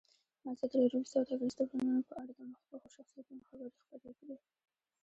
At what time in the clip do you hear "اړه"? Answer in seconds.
2.21-2.31